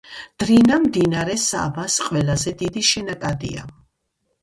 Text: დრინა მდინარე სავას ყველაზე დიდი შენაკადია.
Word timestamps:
დრინა 0.43 0.77
მდინარე 0.85 1.37
სავას 1.45 2.01
ყველაზე 2.09 2.57
დიდი 2.65 2.87
შენაკადია. 2.91 3.73